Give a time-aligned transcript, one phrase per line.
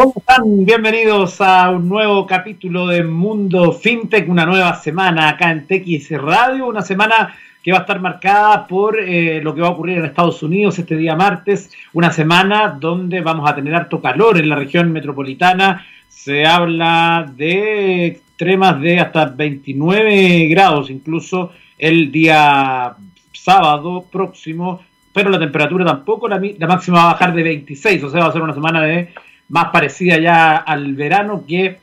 [0.00, 0.64] ¿Cómo están?
[0.64, 6.68] Bienvenidos a un nuevo capítulo de Mundo FinTech, una nueva semana acá en TX Radio,
[6.68, 10.06] una semana que va a estar marcada por eh, lo que va a ocurrir en
[10.06, 14.56] Estados Unidos este día martes, una semana donde vamos a tener harto calor en la
[14.56, 22.94] región metropolitana, se habla de extremas de hasta 29 grados incluso el día
[23.34, 24.80] sábado próximo,
[25.12, 28.28] pero la temperatura tampoco, la, la máxima va a bajar de 26, o sea, va
[28.28, 29.12] a ser una semana de
[29.50, 31.78] más parecida ya al verano que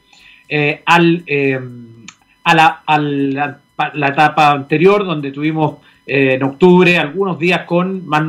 [0.49, 1.59] eh, al, eh,
[2.43, 3.59] a, la,
[3.93, 8.23] la, etapa anterior, donde tuvimos eh, en octubre algunos días con más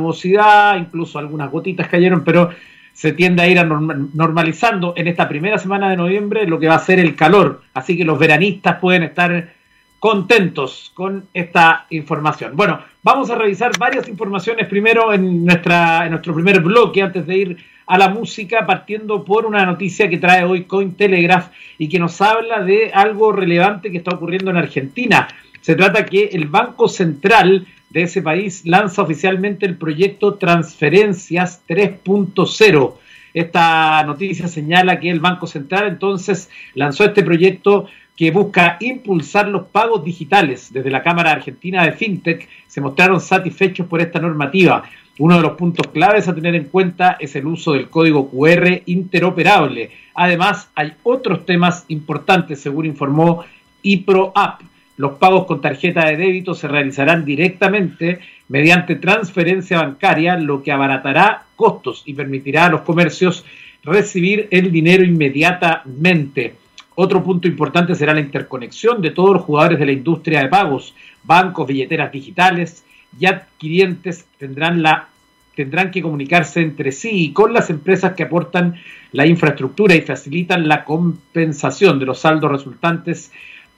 [0.76, 2.50] incluso algunas gotitas cayeron, pero
[2.92, 6.74] se tiende a ir a normalizando en esta primera semana de noviembre lo que va
[6.74, 7.62] a ser el calor.
[7.72, 9.54] Así que los veranistas pueden estar
[9.98, 12.56] contentos con esta información.
[12.56, 17.36] Bueno, vamos a revisar varias informaciones primero en, nuestra, en nuestro primer bloque antes de
[17.36, 17.56] ir
[17.86, 21.48] a la música, partiendo por una noticia que trae hoy Cointelegraph
[21.78, 25.28] y que nos habla de algo relevante que está ocurriendo en Argentina.
[25.62, 32.94] Se trata que el Banco Central de ese país lanza oficialmente el proyecto Transferencias 3.0.
[33.32, 37.86] Esta noticia señala que el Banco Central entonces lanzó este proyecto
[38.18, 40.72] que busca impulsar los pagos digitales.
[40.72, 44.82] Desde la Cámara Argentina de FinTech se mostraron satisfechos por esta normativa.
[45.20, 48.82] Uno de los puntos claves a tener en cuenta es el uso del código QR
[48.86, 49.92] interoperable.
[50.16, 53.44] Además, hay otros temas importantes, según informó
[53.82, 54.62] IPROAP.
[54.96, 61.44] Los pagos con tarjeta de débito se realizarán directamente mediante transferencia bancaria, lo que abaratará
[61.54, 63.44] costos y permitirá a los comercios
[63.84, 66.56] recibir el dinero inmediatamente.
[67.00, 70.96] Otro punto importante será la interconexión de todos los jugadores de la industria de pagos,
[71.22, 72.84] bancos, billeteras digitales
[73.20, 75.06] y adquirientes tendrán la
[75.54, 78.74] tendrán que comunicarse entre sí y con las empresas que aportan
[79.12, 83.30] la infraestructura y facilitan la compensación de los saldos resultantes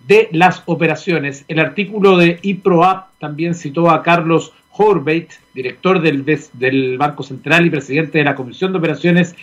[0.06, 1.44] de las operaciones.
[1.46, 7.70] El artículo de IPROAP también citó a Carlos Horbeit, director del, del Banco Central y
[7.70, 9.36] presidente de la Comisión de Operaciones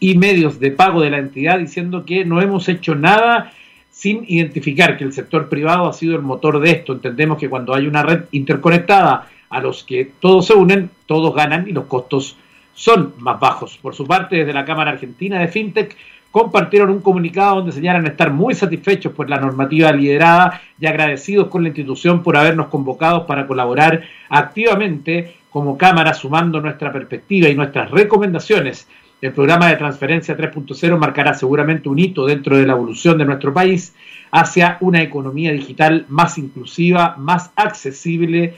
[0.00, 3.52] y medios de pago de la entidad diciendo que no hemos hecho nada
[3.90, 6.92] sin identificar que el sector privado ha sido el motor de esto.
[6.92, 11.68] Entendemos que cuando hay una red interconectada a los que todos se unen, todos ganan
[11.68, 12.36] y los costos
[12.74, 13.78] son más bajos.
[13.80, 15.96] Por su parte, desde la Cámara Argentina de FinTech
[16.32, 21.62] compartieron un comunicado donde señalan estar muy satisfechos por la normativa liderada y agradecidos con
[21.62, 27.92] la institución por habernos convocado para colaborar activamente como Cámara, sumando nuestra perspectiva y nuestras
[27.92, 28.88] recomendaciones
[29.24, 33.54] el programa de transferencia 3.0 marcará seguramente un hito dentro de la evolución de nuestro
[33.54, 33.94] país
[34.30, 38.52] hacia una economía digital más inclusiva, más accesible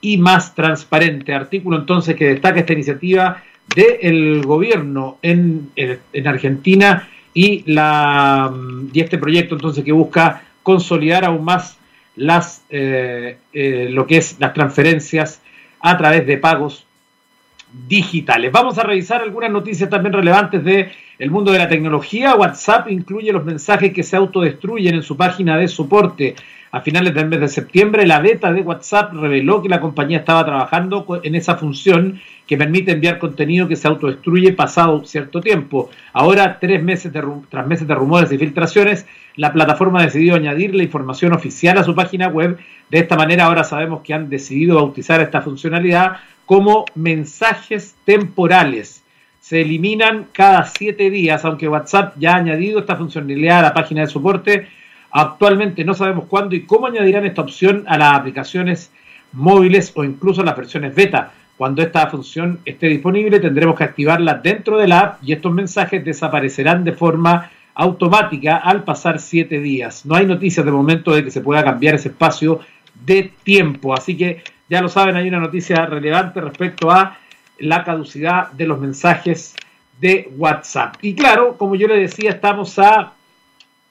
[0.00, 1.34] y más transparente.
[1.34, 3.42] Artículo entonces que destaca esta iniciativa
[3.76, 5.70] del gobierno en,
[6.24, 8.50] Argentina y, la,
[8.94, 11.76] y este proyecto entonces que busca consolidar aún más
[12.70, 15.42] eh, eh, lo que es las transferencias
[15.80, 16.86] a través de pagos
[17.72, 18.52] digitales.
[18.52, 22.34] Vamos a revisar algunas noticias también relevantes de el mundo de la tecnología.
[22.34, 26.34] WhatsApp incluye los mensajes que se autodestruyen en su página de soporte.
[26.74, 30.42] A finales del mes de septiembre, la beta de WhatsApp reveló que la compañía estaba
[30.42, 35.90] trabajando en esa función que permite enviar contenido que se autodestruye pasado cierto tiempo.
[36.14, 39.06] Ahora, tres meses de, tras meses de rumores y filtraciones,
[39.36, 42.56] la plataforma ha decidido añadir la información oficial a su página web.
[42.88, 49.04] De esta manera, ahora sabemos que han decidido bautizar esta funcionalidad como mensajes temporales.
[49.40, 54.00] Se eliminan cada siete días, aunque WhatsApp ya ha añadido esta funcionalidad a la página
[54.00, 54.68] de soporte.
[55.12, 58.90] Actualmente no sabemos cuándo y cómo añadirán esta opción a las aplicaciones
[59.32, 61.32] móviles o incluso a las versiones beta.
[61.56, 66.04] Cuando esta función esté disponible tendremos que activarla dentro de la app y estos mensajes
[66.04, 70.06] desaparecerán de forma automática al pasar siete días.
[70.06, 72.60] No hay noticias de momento de que se pueda cambiar ese espacio
[73.04, 77.18] de tiempo, así que ya lo saben, hay una noticia relevante respecto a
[77.58, 79.54] la caducidad de los mensajes
[80.00, 80.96] de WhatsApp.
[81.02, 83.12] Y claro, como yo le decía, estamos a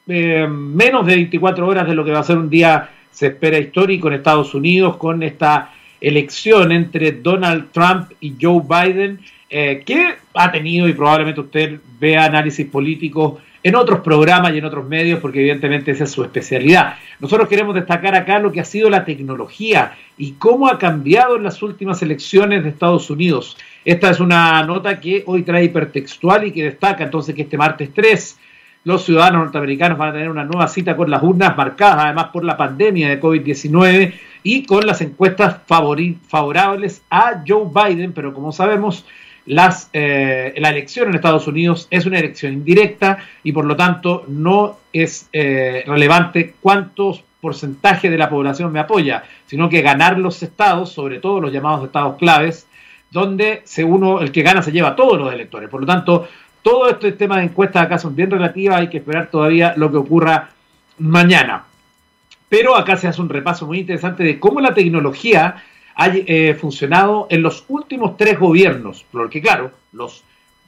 [0.07, 3.59] eh, menos de 24 horas de lo que va a ser un día, se espera,
[3.59, 9.19] histórico en Estados Unidos con esta elección entre Donald Trump y Joe Biden,
[9.49, 14.65] eh, que ha tenido y probablemente usted vea análisis políticos en otros programas y en
[14.65, 16.95] otros medios, porque evidentemente esa es su especialidad.
[17.19, 21.43] Nosotros queremos destacar acá lo que ha sido la tecnología y cómo ha cambiado en
[21.43, 23.57] las últimas elecciones de Estados Unidos.
[23.85, 27.91] Esta es una nota que hoy trae hipertextual y que destaca entonces que este martes
[27.93, 28.39] 3
[28.83, 32.43] los ciudadanos norteamericanos van a tener una nueva cita con las urnas marcadas además por
[32.43, 34.13] la pandemia de COVID-19
[34.43, 39.05] y con las encuestas favorables a Joe Biden, pero como sabemos,
[39.45, 44.25] las, eh, la elección en Estados Unidos es una elección indirecta y por lo tanto
[44.27, 50.41] no es eh, relevante cuántos porcentaje de la población me apoya, sino que ganar los
[50.43, 52.67] estados, sobre todo los llamados estados claves,
[53.09, 55.67] donde según el que gana se lleva a todos los electores.
[55.69, 56.27] Por lo tanto,
[56.61, 59.97] todo este tema de encuestas acá son bien relativas, hay que esperar todavía lo que
[59.97, 60.49] ocurra
[60.97, 61.63] mañana.
[62.49, 65.63] Pero acá se hace un repaso muy interesante de cómo la tecnología
[65.95, 70.23] ha eh, funcionado en los últimos tres gobiernos, porque claro, los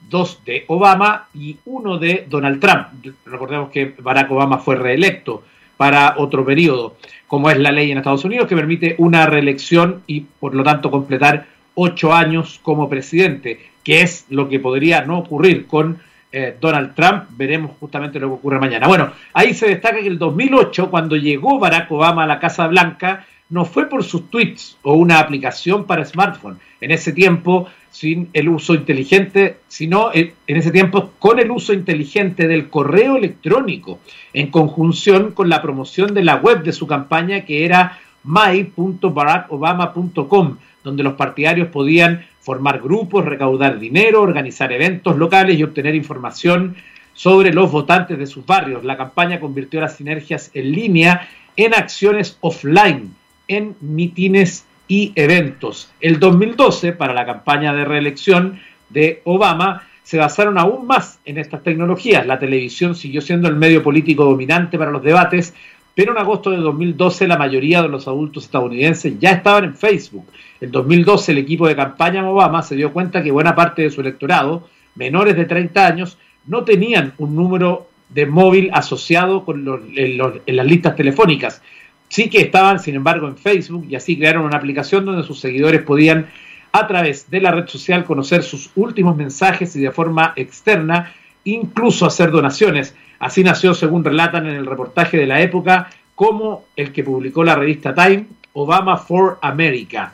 [0.09, 2.87] dos de Obama y uno de Donald Trump.
[3.25, 5.43] Recordemos que Barack Obama fue reelecto
[5.77, 6.97] para otro periodo,
[7.27, 10.91] como es la ley en Estados Unidos que permite una reelección y por lo tanto
[10.91, 15.99] completar ocho años como presidente, que es lo que podría no ocurrir con
[16.31, 17.25] eh, Donald Trump.
[17.37, 18.87] Veremos justamente lo que ocurre mañana.
[18.87, 23.27] Bueno, ahí se destaca que el 2008, cuando llegó Barack Obama a la Casa Blanca,
[23.49, 26.57] no fue por sus tweets o una aplicación para smartphone.
[26.81, 32.47] En ese tiempo, sin el uso inteligente, sino en ese tiempo con el uso inteligente
[32.47, 33.99] del correo electrónico,
[34.33, 41.03] en conjunción con la promoción de la web de su campaña que era my.barackobama.com, donde
[41.03, 46.75] los partidarios podían formar grupos, recaudar dinero, organizar eventos locales y obtener información
[47.13, 48.83] sobre los votantes de sus barrios.
[48.83, 53.15] La campaña convirtió las sinergias en línea en acciones offline
[53.47, 55.91] en mitines y eventos.
[56.01, 58.59] El 2012, para la campaña de reelección
[58.89, 62.27] de Obama, se basaron aún más en estas tecnologías.
[62.27, 65.53] La televisión siguió siendo el medio político dominante para los debates,
[65.95, 70.25] pero en agosto de 2012 la mayoría de los adultos estadounidenses ya estaban en Facebook.
[70.59, 73.89] En 2012 el equipo de campaña de Obama se dio cuenta que buena parte de
[73.91, 80.17] su electorado, menores de 30 años, no tenían un número de móvil asociado con en
[80.57, 81.61] las listas telefónicas.
[82.09, 85.81] Sí que estaban, sin embargo, en Facebook y así crearon una aplicación donde sus seguidores
[85.81, 86.27] podían,
[86.71, 91.13] a través de la red social, conocer sus últimos mensajes y de forma externa,
[91.45, 92.95] incluso hacer donaciones.
[93.19, 97.55] Así nació, según relatan en el reportaje de la época, como el que publicó la
[97.55, 100.13] revista Time, Obama for America.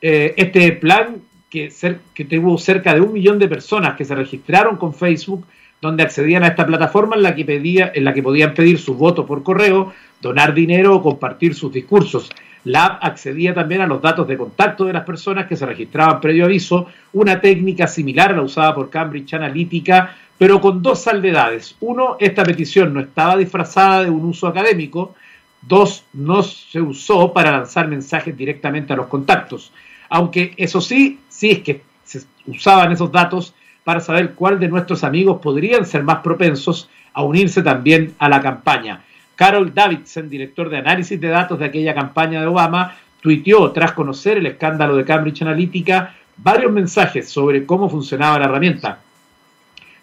[0.00, 1.16] Eh, este plan
[1.48, 1.72] que,
[2.14, 5.46] que tuvo cerca de un millón de personas que se registraron con Facebook,
[5.80, 8.94] donde accedían a esta plataforma en la que, pedía, en la que podían pedir su
[8.94, 12.30] voto por correo, donar dinero o compartir sus discursos.
[12.64, 16.20] La app accedía también a los datos de contacto de las personas que se registraban
[16.20, 21.76] previo aviso, una técnica similar a la usada por Cambridge Analytica, pero con dos salvedades.
[21.80, 25.14] Uno, esta petición no estaba disfrazada de un uso académico.
[25.60, 29.70] Dos, no se usó para lanzar mensajes directamente a los contactos.
[30.08, 33.52] Aunque eso sí, sí es que se usaban esos datos
[33.84, 38.40] para saber cuál de nuestros amigos podrían ser más propensos a unirse también a la
[38.40, 39.02] campaña.
[39.36, 44.38] Carol Davidson, director de análisis de datos de aquella campaña de Obama, tuiteó tras conocer
[44.38, 49.00] el escándalo de Cambridge Analytica varios mensajes sobre cómo funcionaba la herramienta.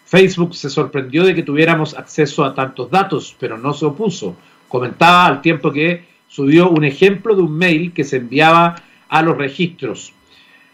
[0.08, 4.34] Facebook se sorprendió de que tuviéramos acceso a tantos datos, pero no se opuso.
[4.66, 8.76] Comentaba al tiempo que subió un ejemplo de un mail que se enviaba
[9.06, 10.14] a los registros.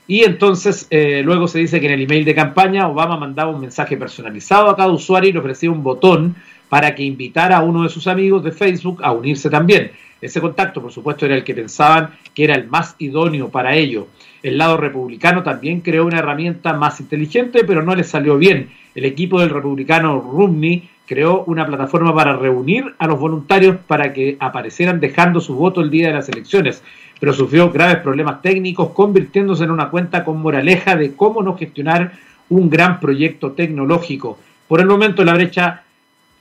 [0.06, 3.60] Y entonces eh, luego se dice que en el email de campaña Obama mandaba un
[3.60, 6.36] mensaje personalizado a cada usuario y le ofrecía un botón
[6.68, 9.90] para que invitara a uno de sus amigos de Facebook a unirse también.
[10.20, 14.06] Ese contacto, por supuesto, era el que pensaban que era el más idóneo para ello.
[14.44, 18.68] El lado republicano también creó una herramienta más inteligente, pero no le salió bien.
[18.94, 24.36] El equipo del republicano Romney creó una plataforma para reunir a los voluntarios para que
[24.38, 26.82] aparecieran dejando su voto el día de las elecciones,
[27.18, 32.12] pero sufrió graves problemas técnicos, convirtiéndose en una cuenta con moraleja de cómo no gestionar
[32.50, 34.38] un gran proyecto tecnológico.
[34.68, 35.84] Por el momento la brecha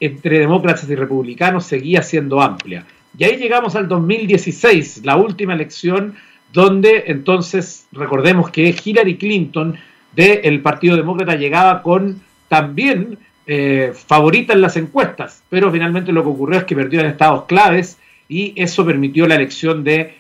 [0.02, 2.86] entre demócratas y republicanos seguía siendo amplia.
[3.18, 6.16] Y ahí llegamos al 2016, la última elección,
[6.54, 9.76] donde entonces recordemos que Hillary Clinton
[10.16, 13.18] del Partido Demócrata llegaba con también
[13.48, 17.46] eh, favorita en las encuestas, pero finalmente lo que ocurrió es que perdió en estados
[17.46, 17.98] claves
[18.30, 20.14] y eso permitió la elección de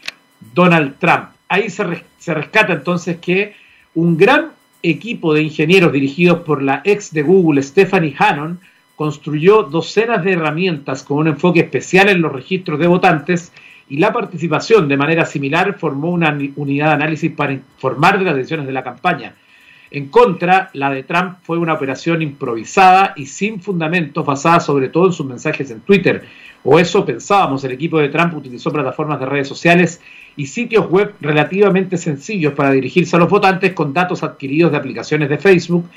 [0.54, 1.30] Donald Trump.
[1.48, 3.54] Ahí se, se rescata entonces que
[3.94, 8.60] un gran equipo de ingenieros dirigidos por la ex de Google, Stephanie Hannon,
[8.96, 13.52] construyó docenas de herramientas con un enfoque especial en los registros de votantes
[13.94, 18.36] y la participación de manera similar formó una unidad de análisis para informar de las
[18.36, 19.36] decisiones de la campaña.
[19.92, 25.06] En contra, la de Trump fue una operación improvisada y sin fundamentos basada sobre todo
[25.06, 26.24] en sus mensajes en Twitter.
[26.64, 30.02] O eso pensábamos, el equipo de Trump utilizó plataformas de redes sociales
[30.36, 35.30] y sitios web relativamente sencillos para dirigirse a los votantes con datos adquiridos de aplicaciones
[35.30, 35.88] de Facebook,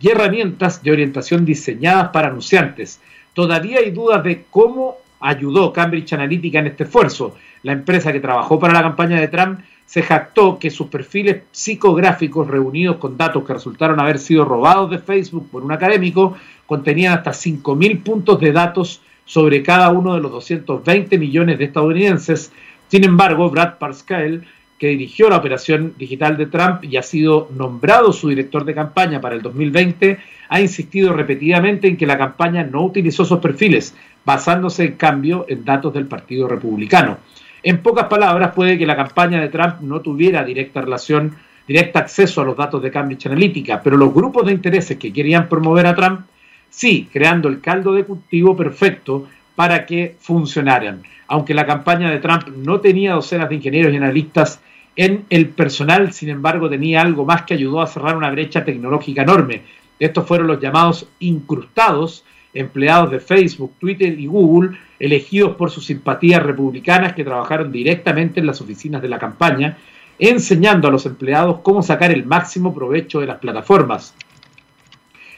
[0.00, 3.00] y herramientas de orientación diseñadas para anunciantes.
[3.32, 7.34] Todavía hay dudas de cómo ayudó Cambridge Analytica en este esfuerzo.
[7.62, 12.46] La empresa que trabajó para la campaña de Trump se jactó que sus perfiles psicográficos
[12.46, 17.30] reunidos con datos que resultaron haber sido robados de Facebook por un académico contenían hasta
[17.30, 22.52] 5.000 puntos de datos sobre cada uno de los 220 millones de estadounidenses.
[22.88, 24.42] Sin embargo, Brad Parscale,
[24.78, 29.22] que dirigió la operación digital de Trump y ha sido nombrado su director de campaña
[29.22, 30.18] para el 2020,
[30.50, 35.64] ha insistido repetidamente en que la campaña no utilizó esos perfiles, basándose en cambio en
[35.64, 37.18] datos del Partido Republicano.
[37.62, 41.34] En pocas palabras, puede que la campaña de Trump no tuviera directa relación,
[41.66, 45.48] directo acceso a los datos de Cambridge Analytica, pero los grupos de intereses que querían
[45.48, 46.20] promover a Trump,
[46.68, 51.02] sí, creando el caldo de cultivo perfecto para que funcionaran.
[51.26, 54.60] Aunque la campaña de Trump no tenía docenas de ingenieros y analistas
[54.96, 59.22] en el personal, sin embargo, tenía algo más que ayudó a cerrar una brecha tecnológica
[59.22, 59.62] enorme.
[59.98, 62.24] Estos fueron los llamados incrustados,
[62.54, 68.46] empleados de Facebook, Twitter y Google, elegidos por sus simpatías republicanas que trabajaron directamente en
[68.46, 69.76] las oficinas de la campaña,
[70.18, 74.14] enseñando a los empleados cómo sacar el máximo provecho de las plataformas.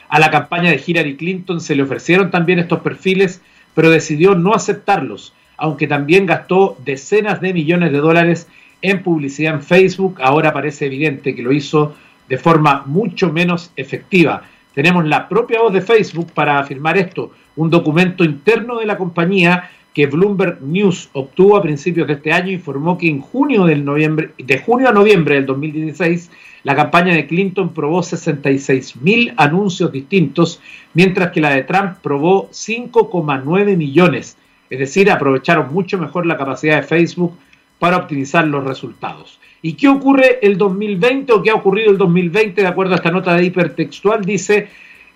[0.09, 3.41] A la campaña de Hillary Clinton se le ofrecieron también estos perfiles,
[3.73, 8.47] pero decidió no aceptarlos, aunque también gastó decenas de millones de dólares
[8.81, 10.19] en publicidad en Facebook.
[10.21, 11.95] Ahora parece evidente que lo hizo
[12.29, 14.43] de forma mucho menos efectiva.
[14.77, 19.71] Tenemos la propia voz de Facebook para afirmar esto, un documento interno de la compañía
[19.91, 24.33] que Bloomberg News obtuvo a principios de este año informó que en junio del noviembre,
[24.37, 26.29] de junio a noviembre del 2016
[26.61, 30.61] la campaña de Clinton probó 66 mil anuncios distintos,
[30.93, 34.37] mientras que la de Trump probó 5,9 millones.
[34.69, 37.35] Es decir, aprovecharon mucho mejor la capacidad de Facebook
[37.79, 39.39] para optimizar los resultados.
[39.61, 43.11] ¿Y qué ocurre el 2020 o qué ha ocurrido el 2020 de acuerdo a esta
[43.11, 44.23] nota de hipertextual?
[44.23, 44.67] Dice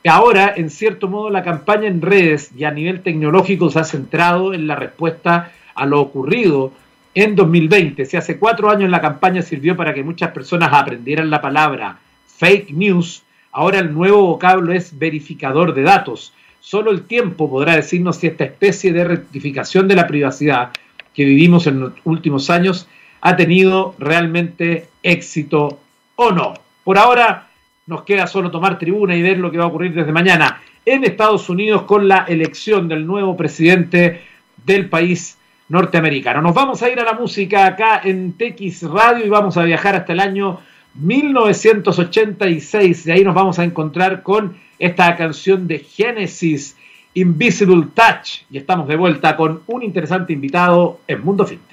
[0.06, 4.54] ahora, en cierto modo, la campaña en redes y a nivel tecnológico se ha centrado
[4.54, 6.74] en la respuesta a lo ocurrido
[7.14, 8.06] en 2020.
[8.06, 12.72] Si hace cuatro años la campaña sirvió para que muchas personas aprendieran la palabra fake
[12.72, 16.34] news, ahora el nuevo vocablo es verificador de datos.
[16.60, 20.72] Solo el tiempo podrá decirnos si esta especie de rectificación de la privacidad
[21.14, 22.88] que vivimos en los últimos años
[23.22, 25.80] ha tenido realmente éxito
[26.16, 26.54] o no.
[26.84, 27.48] Por ahora
[27.88, 31.04] nos queda solo tomar tribuna y ver lo que va a ocurrir desde mañana en
[31.04, 34.22] Estados Unidos con la elección del nuevo presidente
[34.66, 35.38] del país
[35.70, 36.42] norteamericano.
[36.42, 39.96] Nos vamos a ir a la música acá en TX Radio y vamos a viajar
[39.96, 40.60] hasta el año
[40.96, 43.06] 1986.
[43.06, 46.76] De ahí nos vamos a encontrar con esta canción de Genesis,
[47.14, 48.42] Invisible Touch.
[48.50, 51.71] Y estamos de vuelta con un interesante invitado en Mundo Fintech.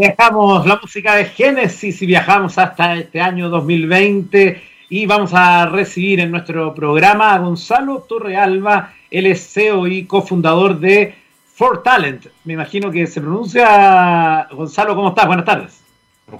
[0.00, 6.20] Dejamos la música de Génesis y viajamos hasta este año 2020 y vamos a recibir
[6.20, 11.14] en nuestro programa a Gonzalo Torrealba, él es CEO y cofundador de
[11.52, 12.28] For Talent.
[12.44, 14.48] Me imagino que se pronuncia.
[14.52, 15.26] Gonzalo, ¿cómo estás?
[15.26, 15.82] Buenas tardes.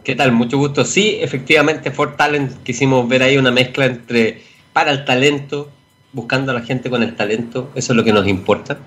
[0.04, 0.32] ¿Qué tal?
[0.32, 0.82] Mucho gusto.
[0.82, 5.68] Sí, efectivamente, For Talent quisimos ver ahí una mezcla entre para el talento,
[6.14, 8.78] buscando a la gente con el talento, eso es lo que nos importa.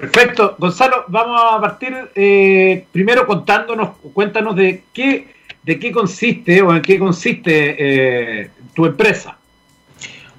[0.00, 0.54] Perfecto.
[0.58, 5.28] Gonzalo, vamos a partir eh, primero contándonos, cuéntanos de qué,
[5.62, 9.36] de qué consiste o en qué consiste eh, tu empresa.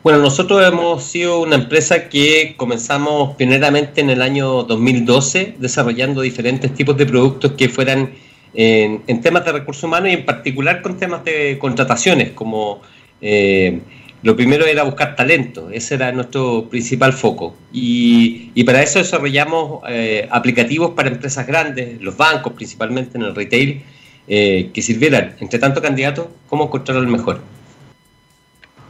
[0.01, 6.73] Bueno, nosotros hemos sido una empresa que comenzamos primeramente en el año 2012 desarrollando diferentes
[6.73, 8.13] tipos de productos que fueran
[8.53, 12.81] en, temas de recursos humanos y en particular con temas de contrataciones como
[13.21, 13.81] eh,
[14.21, 17.55] lo primero era buscar talento, ese era nuestro principal foco.
[17.71, 23.81] Y, para eso desarrollamos eh, aplicativos para empresas grandes, los bancos principalmente en el retail,
[24.27, 27.41] eh, que sirvieran entre tanto candidatos como encontrar el mejor.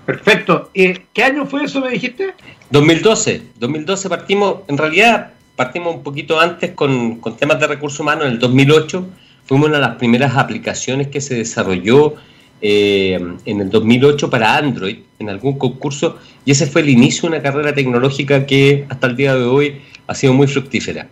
[0.06, 0.72] Perfecto.
[0.74, 2.34] Eh, ¿Qué año fue eso, me dijiste?
[2.72, 3.44] 2012.
[3.60, 8.34] 2012 partimos, en realidad partimos un poquito antes con, con temas de recursos humanos, en
[8.34, 9.08] el 2008
[9.46, 12.16] fuimos una de las primeras aplicaciones que se desarrolló
[12.62, 17.36] eh, en el 2008 para Android en algún concurso y ese fue el inicio de
[17.36, 21.08] una carrera tecnológica que hasta el día de hoy ha sido muy fructífera.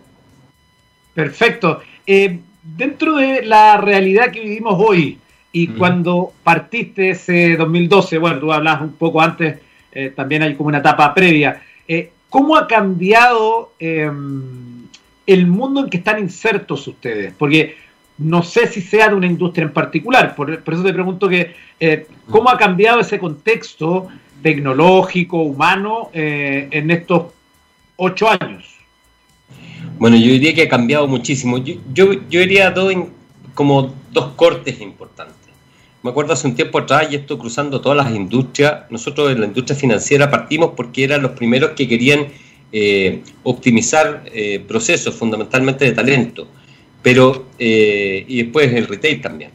[1.14, 1.80] Perfecto.
[2.06, 5.18] Eh, dentro de la realidad que vivimos hoy
[5.52, 9.58] y cuando partiste ese 2012, bueno, tú hablas un poco antes,
[9.92, 11.62] eh, también hay como una etapa previa,
[12.28, 14.86] ¿cómo ha cambiado em,
[15.26, 17.32] el mundo en que están insertos ustedes?
[17.36, 17.76] Porque
[18.18, 22.06] no sé si sea de una industria en particular, por, eso te pregunto que eh,
[22.28, 24.08] cómo ha cambiado ese contexto
[24.42, 27.26] tecnológico, humano, eh, en estos
[27.96, 28.64] ocho años.
[29.98, 31.58] Bueno, yo diría que ha cambiado muchísimo.
[31.58, 32.92] Yo, yo, diría dos,
[33.54, 35.36] como dos cortes importantes.
[36.02, 39.46] Me acuerdo hace un tiempo atrás, y esto cruzando todas las industrias, nosotros en la
[39.46, 42.28] industria financiera partimos porque eran los primeros que querían
[42.70, 44.24] eh, optimizar
[44.66, 46.46] procesos fundamentalmente de talento
[47.02, 49.50] pero y después el retail también.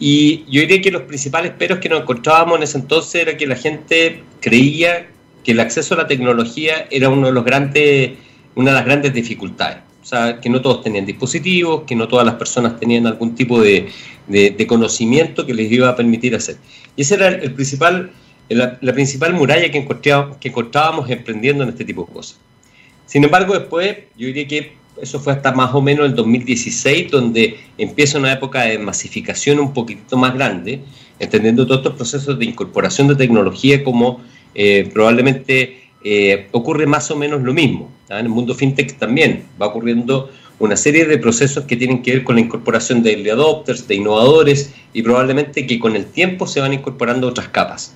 [0.00, 3.46] Y yo diría que los principales peros que nos encontrábamos en ese entonces era que
[3.46, 5.08] la gente creía
[5.42, 8.12] que el acceso a la tecnología era uno de los grandes,
[8.54, 9.78] una de las grandes dificultades.
[10.02, 13.60] O sea, que no todos tenían dispositivos, que no todas las personas tenían algún tipo
[13.60, 13.88] de,
[14.26, 16.56] de, conocimiento que les iba a permitir hacer.
[16.96, 18.12] Y esa era el principal,
[18.48, 22.38] la, principal muralla que encontrábamos, que encontrábamos emprendiendo en este tipo de cosas.
[23.04, 27.58] Sin embargo, después yo diría que eso fue hasta más o menos el 2016, donde
[27.76, 30.80] empieza una época de masificación un poquito más grande,
[31.18, 34.20] entendiendo todos estos procesos de incorporación de tecnología como
[34.54, 37.90] eh, probablemente eh, ocurre más o menos lo mismo.
[38.08, 42.24] En el mundo fintech también va ocurriendo una serie de procesos que tienen que ver
[42.24, 46.60] con la incorporación de early adopters, de innovadores y probablemente que con el tiempo se
[46.60, 47.94] van incorporando otras capas.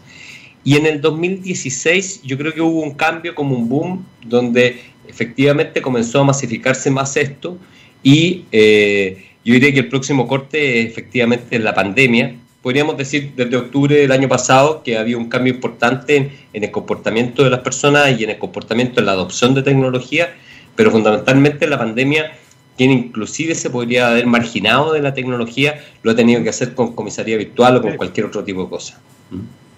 [0.64, 4.80] Y en el 2016 yo creo que hubo un cambio como un boom donde
[5.12, 7.59] efectivamente comenzó a masificarse más esto
[8.02, 12.35] y eh, yo diría que el próximo corte es efectivamente la pandemia.
[12.62, 16.71] Podríamos decir desde octubre del año pasado que había un cambio importante en, en el
[16.71, 20.35] comportamiento de las personas y en el comportamiento en la adopción de tecnología,
[20.76, 22.33] pero fundamentalmente la pandemia
[22.76, 26.95] quien inclusive se podría haber marginado de la tecnología, lo ha tenido que hacer con
[26.95, 28.99] comisaría virtual o con cualquier otro tipo de cosa.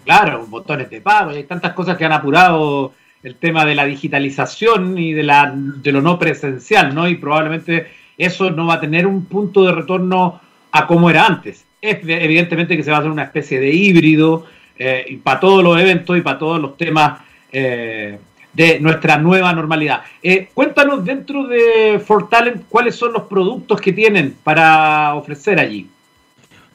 [0.05, 2.93] Claro, botones de pago, hay tantas cosas que han apurado
[3.25, 7.09] el tema de la digitalización y de, la, de lo no presencial, ¿no?
[7.09, 7.87] Y probablemente
[8.19, 10.41] eso no va a tener un punto de retorno
[10.71, 11.65] a como era antes.
[11.81, 14.45] Es evidentemente que se va a hacer una especie de híbrido
[14.79, 18.19] eh, para todos los eventos y para todos los temas eh,
[18.53, 20.03] de nuestra nueva normalidad.
[20.23, 25.89] Eh, cuéntanos dentro de Fortalent cuáles son los productos que tienen para ofrecer allí.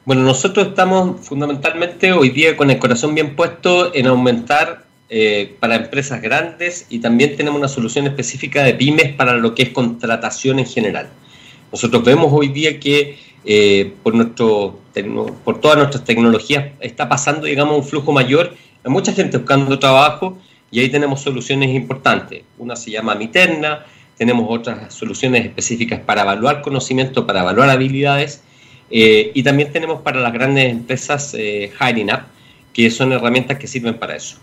[0.03, 5.75] Bueno, nosotros estamos fundamentalmente hoy día con el corazón bien puesto en aumentar eh, para
[5.75, 10.59] empresas grandes y también tenemos una solución específica de pymes para lo que es contratación
[10.59, 11.09] en general.
[11.71, 14.79] Nosotros vemos hoy día que eh, por, nuestro,
[15.43, 18.53] por todas nuestras tecnologías está pasando, digamos, un flujo mayor.
[18.83, 20.37] Hay mucha gente buscando trabajo
[20.69, 22.43] y ahí tenemos soluciones importantes.
[22.59, 28.43] Una se llama Miterna, tenemos otras soluciones específicas para evaluar conocimiento, para evaluar habilidades
[28.91, 32.25] eh, y también tenemos para las grandes empresas Hiring Up,
[32.73, 34.37] que son herramientas que sirven para eso.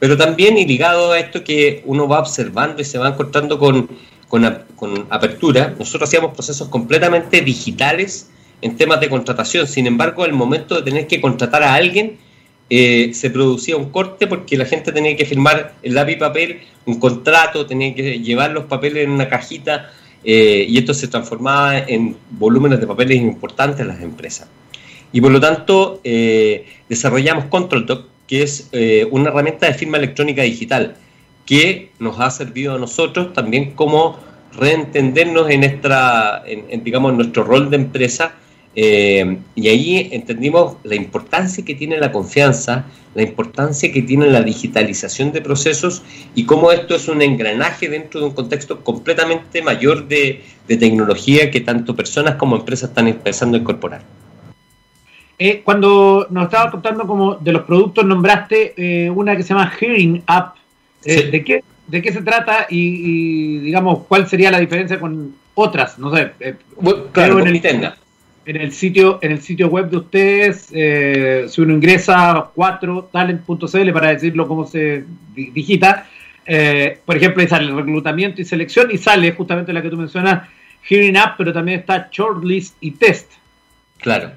[0.00, 3.88] Pero también, y ligado a esto que uno va observando y se va encontrando con,
[4.28, 8.30] con, apertura, nosotros hacíamos procesos completamente digitales
[8.62, 9.68] en temas de contratación.
[9.68, 12.16] Sin embargo, al momento de tener que contratar a alguien,
[12.70, 16.98] eh, se producía un corte porque la gente tenía que firmar el lápiz papel, un
[16.98, 19.90] contrato, tenía que llevar los papeles en una cajita
[20.24, 24.48] eh, y esto se transformaba en volúmenes de papeles importantes en las empresas.
[25.12, 30.42] Y por lo tanto, eh, desarrollamos ControlDoc, que es eh, una herramienta de firma electrónica
[30.42, 30.94] digital
[31.44, 34.20] que nos ha servido a nosotros también como
[34.56, 36.44] reentendernos en, nuestra,
[36.84, 38.34] digamos, nuestro rol de empresa
[38.76, 42.84] eh, y ahí entendimos la importancia que tiene la confianza,
[43.16, 46.04] la importancia que tiene la digitalización de procesos
[46.36, 51.62] y cómo esto es un engranaje dentro de un contexto completamente mayor de tecnología que
[51.62, 54.02] tanto personas como empresas están empezando a incorporar.
[55.42, 59.70] Eh, cuando nos estabas contando como de los productos, nombraste eh, una que se llama
[59.70, 60.56] Hearing App.
[61.02, 65.98] Eh, ¿de, qué, ¿De qué se trata y, digamos, cuál sería la diferencia con otras?
[65.98, 66.32] No sé.
[67.12, 67.56] claro, en, el,
[68.44, 74.10] en, el, sitio, en el sitio web de ustedes, si uno ingresa a 4talent.cl para
[74.10, 76.06] decirlo cómo se digita,
[77.06, 80.50] por ejemplo, ahí sale reclutamiento y selección y sale justamente la que tú mencionas,
[80.82, 83.32] Hearing App, pero también está Shortlist y Test.
[84.02, 84.32] Claro.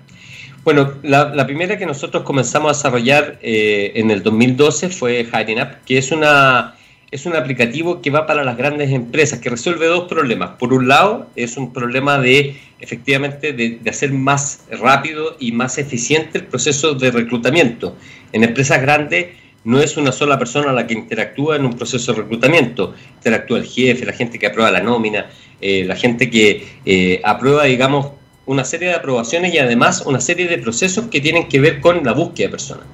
[0.64, 5.68] Bueno, la, primera que nosotros comenzamos a desarrollar eh, en el 2012 fue Hiring Up,
[5.86, 6.76] que es, una,
[7.12, 10.52] es un aplicativo que va para las grandes empresas, que resuelve dos problemas.
[10.52, 16.38] Por un lado, es un problema de, efectivamente, de, hacer más rápido y más eficiente
[16.38, 17.98] el proceso de reclutamiento.
[18.32, 22.22] En empresas grandes no es una sola persona la que interactúa en un proceso de
[22.22, 22.96] reclutamiento.
[23.18, 27.66] Interactúa el jefe, la gente que aprueba la nómina, eh, la gente que eh, aprueba,
[27.66, 31.82] digamos, una serie de aprobaciones y además una serie de procesos que tienen que ver
[31.82, 32.86] con la búsqueda de personas.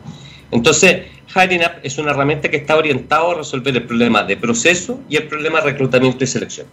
[0.51, 1.01] Entonces,
[1.35, 5.15] Hiring Up es una herramienta que está orientada a resolver el problema de proceso y
[5.15, 6.67] el problema de reclutamiento y selección.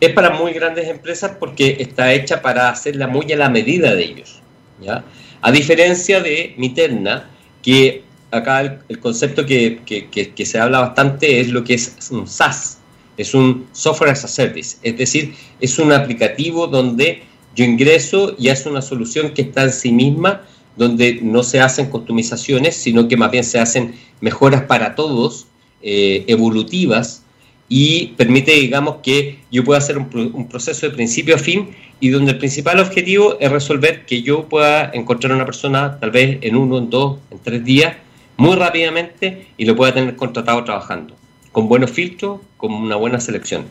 [0.00, 4.04] Es para muy grandes empresas porque está hecha para hacerla muy a la medida de
[4.04, 4.40] ellos.
[4.80, 5.04] ¿ya?
[5.40, 7.28] A diferencia de Miterna,
[7.62, 12.78] que acá el, concepto que, que, se habla bastante es lo que es un SaaS,
[13.16, 17.22] es un Software as a Service, es decir, es un aplicativo donde
[17.54, 20.42] yo ingreso y es una solución que está en sí misma,
[20.76, 25.46] donde no se hacen customizaciones, sino que más bien se hacen mejoras para todos,
[25.82, 27.22] eh, evolutivas,
[27.68, 32.32] y permite, digamos, que yo pueda hacer un, proceso de principio a fin y donde
[32.32, 36.76] el principal objetivo es resolver que yo pueda encontrar una persona tal vez en uno,
[36.76, 37.96] en dos, en tres días,
[38.36, 41.16] muy rápidamente y lo pueda tener contratado trabajando,
[41.50, 43.64] con buenos filtros, con una buena selección.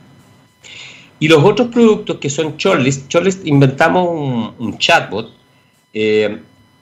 [1.21, 5.31] Y los otros productos que son Shortlist, Shortlist inventamos un, chatbot
[5.93, 6.39] eh,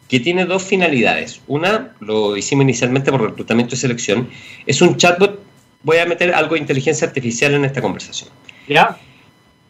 [0.07, 1.41] que tiene dos finalidades.
[1.47, 4.29] Una, lo hicimos inicialmente por reclutamiento y selección,
[4.65, 5.41] es un chatbot
[5.83, 8.29] voy a meter algo de inteligencia artificial en esta conversación.
[8.69, 8.97] ¿Ya?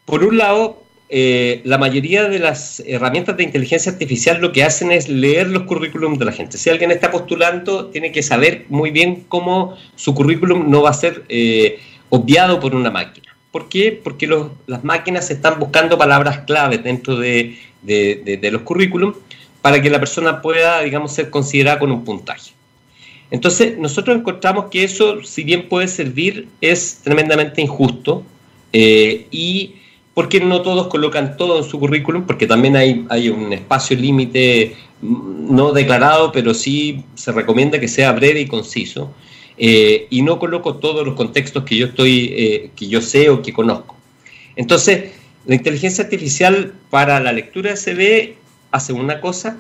[0.06, 4.92] Por un lado, eh, la mayoría de las herramientas de inteligencia artificial lo que hacen
[4.92, 6.60] es leer los currículums de la gente.
[6.60, 10.94] Si alguien está postulando, tiene que saber muy bien cómo su currículum no va a
[10.94, 11.80] ser eh,
[12.10, 13.29] obviado por una máquina.
[13.52, 14.00] ¿Por qué?
[14.04, 14.28] Porque
[14.68, 17.58] las máquinas están buscando palabras clave dentro de,
[18.52, 19.18] los currículums
[19.62, 22.52] para que la persona pueda, digamos, ser considerada con un puntaje.
[23.32, 28.24] Entonces, nosotros encontramos que eso, si bien puede servir, es tremendamente injusto
[28.74, 29.76] eh, y
[30.14, 34.76] porque no todos colocan todo en su currículum, porque también hay, hay un espacio límite
[35.02, 39.14] mm, no declarado, pero sí se recomienda que sea breve y conciso.
[39.62, 43.42] Eh, y no coloco todos los contextos que yo estoy, eh, que yo sé o
[43.42, 43.98] que conozco.
[44.56, 45.12] Entonces,
[45.46, 48.38] la inteligencia artificial para la lectura de CV
[48.72, 49.58] hace una cosa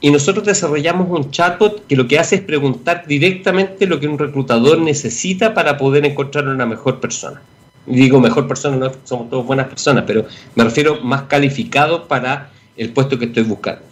[0.00, 4.18] y nosotros desarrollamos un chatbot que lo que hace es preguntar directamente lo que un
[4.18, 7.42] reclutador necesita para poder encontrar una mejor persona.
[7.86, 12.90] digo mejor persona, no somos todos buenas personas, pero me refiero más calificado para el
[12.90, 13.82] puesto que estoy buscando.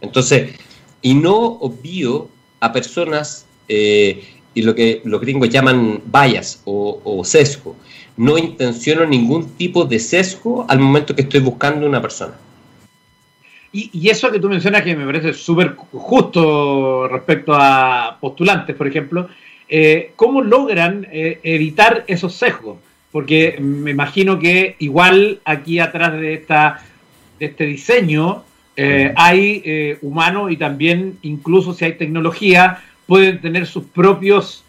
[0.00, 0.52] Entonces,
[1.02, 2.28] y no obvio
[2.60, 4.22] a personas eh,
[4.54, 7.76] y lo que los gringos llaman bias o, o, sesgo.
[8.16, 12.34] No intenciono ningún tipo de sesgo al momento que estoy buscando una persona.
[13.72, 19.28] Y, eso que tú mencionas que me parece súper justo respecto a postulantes, por ejemplo,
[19.68, 22.78] eh, ¿cómo logran eh, evitar esos sesgos?
[23.12, 26.82] Porque me imagino que igual aquí atrás de, esta,
[27.38, 28.42] de este diseño
[28.76, 34.62] eh, hay humanos y también incluso si hay tecnología pueden tener sus propios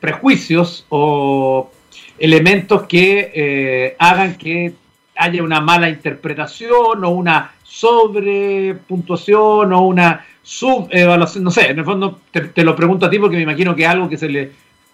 [0.00, 1.70] prejuicios o
[2.18, 4.72] elementos que hagan que
[5.14, 11.84] haya una mala interpretación o una sobre puntuación o una subevaluación, no sé, en el
[11.84, 14.50] fondo te, lo pregunto a ti porque me imagino que es algo que se le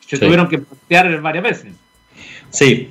[0.07, 1.73] se tuvieron que plantear varias veces.
[2.51, 2.90] Sí,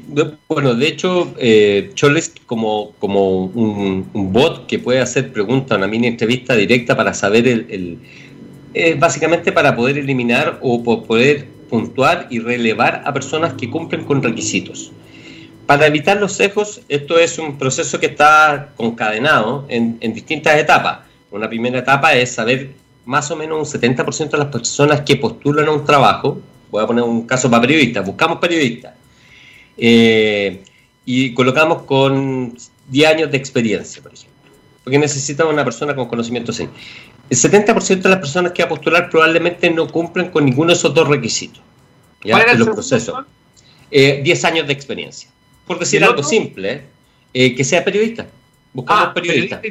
[0.50, 6.08] bueno, de hecho, eh, Choles como, como un, bot que puede hacer preguntas, una mini
[6.08, 7.98] entrevista directa para saber el, el
[8.98, 14.92] básicamente para poder eliminar o poder puntuar y relevar a personas que cumplen con requisitos.
[15.66, 21.00] Para evitar los sesgos, esto es un proceso que está concadenado en, distintas etapas.
[21.32, 22.72] Una primera etapa es saber
[23.06, 26.88] más o menos un 70% de las personas que postulan a un trabajo, voy a
[26.88, 28.94] poner un caso para periodistas, buscamos periodistas,
[29.78, 30.64] eh,
[31.06, 32.56] y colocamos con
[32.90, 34.52] 10 años de experiencia, por ejemplo,
[34.84, 36.68] porque necesitamos una persona con conocimiento así.
[37.34, 40.74] El 70% de las personas que va a postular probablemente no cumplen con ninguno de
[40.74, 41.62] esos dos requisitos.
[42.24, 42.40] ¿ya?
[42.40, 43.26] En los procesos.
[43.90, 45.30] 10 eh, años de experiencia
[45.66, 46.84] por decir algo simple,
[47.34, 48.28] eh, que sea periodista.
[48.74, 49.62] Buscamos ah, periodista.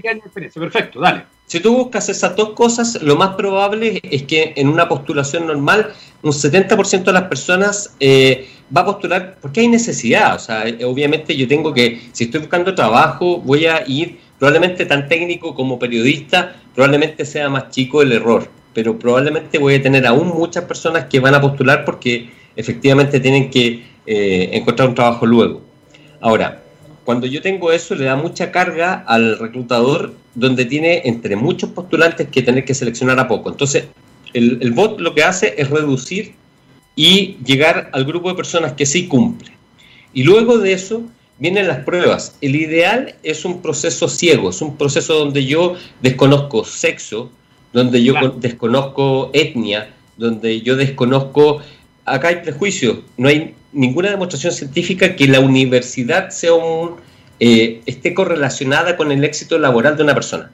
[0.55, 1.25] Perfecto, dale.
[1.47, 5.93] Si tú buscas esas dos cosas, lo más probable es que en una postulación normal,
[6.23, 10.37] un 70% de las personas eh, va a postular porque hay necesidad.
[10.37, 14.87] O sea, eh, obviamente yo tengo que, si estoy buscando trabajo, voy a ir probablemente
[14.87, 20.05] tan técnico como periodista, probablemente sea más chico el error, pero probablemente voy a tener
[20.05, 25.63] aún muchas personas que van a postular porque efectivamente tienen que encontrar un trabajo luego.
[26.21, 26.61] Ahora,
[27.05, 32.27] cuando yo tengo eso, le da mucha carga al reclutador, donde tiene entre muchos postulantes
[32.27, 33.49] que tener que seleccionar a poco.
[33.49, 33.85] Entonces,
[34.33, 36.35] el, bot lo que hace es reducir
[36.97, 39.53] y llegar al grupo de personas que sí cumple.
[40.13, 41.05] Y luego de eso
[41.39, 42.37] vienen las pruebas.
[42.41, 47.31] El ideal es un proceso ciego, es un proceso donde yo desconozco sexo,
[47.73, 51.61] donde yo desconozco etnia, donde yo desconozco...
[52.05, 56.97] Acá hay prejuicios, no hay ninguna demostración científica que la universidad sea un,
[57.39, 60.51] eh, esté correlacionada con el éxito laboral de una persona.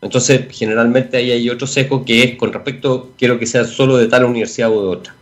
[0.00, 4.06] Entonces, generalmente ahí hay otro seco que es con respecto, quiero que sea solo de
[4.06, 5.14] tal universidad o de otra.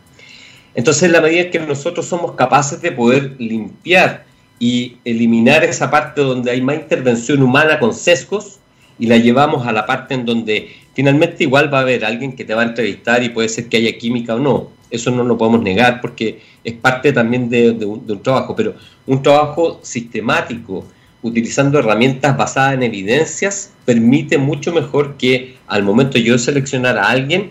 [0.75, 4.26] Entonces, en la medida que nosotros somos capaces de poder limpiar
[4.59, 8.59] y eliminar esa parte donde hay más intervención humana con sesgos
[8.99, 12.45] y la llevamos a la parte en donde finalmente igual va a haber alguien que
[12.45, 15.37] te va a entrevistar y puede ser que haya química o no, eso no lo
[15.37, 18.75] podemos negar porque es parte también de, un, trabajo, pero
[19.07, 20.85] un trabajo sistemático,
[21.23, 27.51] utilizando herramientas basadas en evidencias, permite mucho mejor que al momento yo seleccionar a alguien,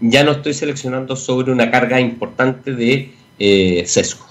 [0.00, 4.26] ya no estoy seleccionando sobre una carga importante de eh, sesgo.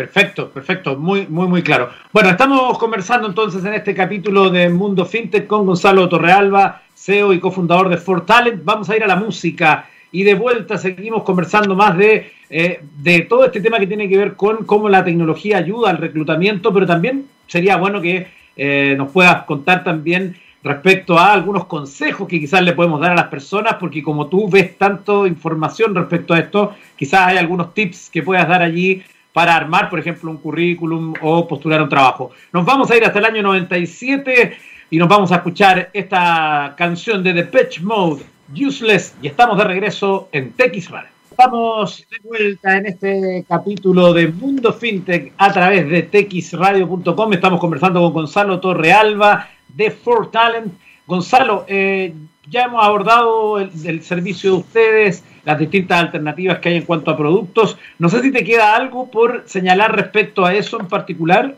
[0.00, 1.90] Perfecto, perfecto, muy, muy, muy claro.
[2.10, 7.38] Bueno, estamos conversando entonces en este capítulo de Mundo FinTech con Gonzalo Torrealba, CEO y
[7.38, 8.64] cofundador de For Talent.
[8.64, 13.20] Vamos a ir a la música y de vuelta seguimos conversando más de, eh, de
[13.28, 16.86] todo este tema que tiene que ver con cómo la tecnología ayuda al reclutamiento, pero
[16.86, 22.62] también sería bueno que eh, nos puedas contar también respecto a algunos consejos que quizás
[22.62, 26.74] le podemos dar a las personas, porque como tú ves tanto información respecto a esto,
[26.96, 31.46] quizás hay algunos tips que puedas dar allí para armar, por ejemplo, un currículum o
[31.46, 32.30] postular un trabajo.
[32.52, 34.56] Nos vamos a ir hasta el año 97
[34.90, 39.64] y nos vamos a escuchar esta canción de The Pitch Mode, Useless, y estamos de
[39.64, 40.90] regreso en TX
[41.30, 47.32] Estamos de vuelta en este capítulo de Mundo FinTech a través de texradio.com.
[47.32, 50.74] Estamos conversando con Gonzalo Torrealba de For Talent.
[51.06, 52.12] Gonzalo, eh,
[52.48, 57.16] ya hemos abordado el, servicio de ustedes, las distintas alternativas que hay en cuanto a
[57.16, 57.76] productos.
[57.98, 61.56] No sé si te queda algo por señalar respecto a eso en particular.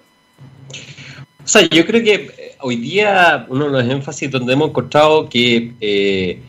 [1.45, 5.29] O sea, yo creo que eh, hoy día uno de los énfasis donde hemos encontrado
[5.29, 6.40] que eh,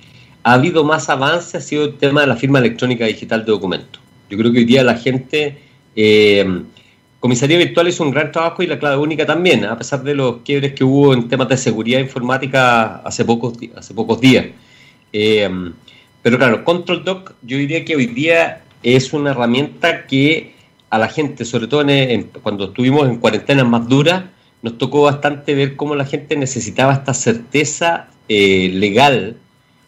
[0.43, 4.01] ha habido más avance ha sido el tema de la firma electrónica digital de documentos.
[4.29, 5.57] Yo creo que hoy día la gente
[7.23, 10.41] Comisaría Virtual hizo un gran trabajo y la clave única también, a pesar de los
[10.41, 14.47] quiebres que hubo en temas de seguridad informática hace pocos, hace pocos días.
[15.13, 15.49] Eh,
[16.23, 20.55] pero claro, Control Doc yo diría que hoy día es una herramienta que
[20.89, 21.85] a la gente, sobre todo
[22.41, 24.23] cuando estuvimos en cuarentenas más duras,
[24.61, 29.35] nos tocó bastante ver cómo la gente necesitaba esta certeza eh, legal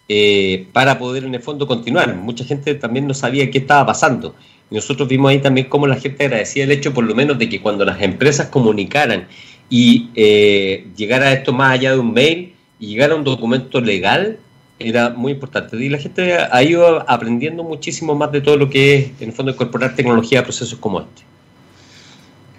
[0.10, 2.14] eh, para poder en el fondo continuar.
[2.16, 4.36] Mucha gente también no sabía qué estaba pasando.
[4.70, 7.48] Y nosotros vimos ahí también cómo la gente agradecía el hecho, por lo menos, de
[7.48, 9.28] que cuando las empresas comunicaran
[9.70, 14.40] y eh, llegara esto más allá de un mail y llegara un documento legal,
[14.80, 15.78] era muy importante.
[15.78, 19.36] Y la gente ha ido aprendiendo muchísimo más de todo lo que es, en el
[19.36, 21.24] fondo, incorporar tecnología a procesos como este.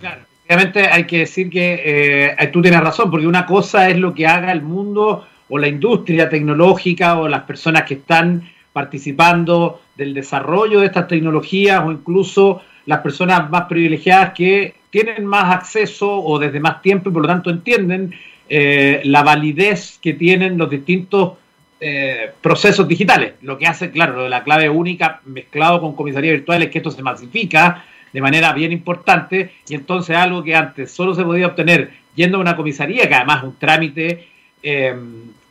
[0.00, 4.14] Claro, obviamente hay que decir que eh, tú tienes razón, porque una cosa es lo
[4.14, 10.12] que haga el mundo o la industria tecnológica o las personas que están participando del
[10.12, 16.38] desarrollo de estas tecnologías o incluso las personas más privilegiadas que tienen más acceso o
[16.38, 18.14] desde más tiempo y por lo tanto entienden
[18.48, 21.32] eh, la validez que tienen los distintos
[21.80, 23.34] eh, procesos digitales.
[23.42, 26.78] Lo que hace, claro, lo de la clave única mezclado con comisaría virtual es que
[26.78, 31.48] esto se masifica de manera bien importante y entonces algo que antes solo se podía
[31.48, 34.26] obtener yendo a una comisaría, que además es un trámite
[34.62, 34.96] eh,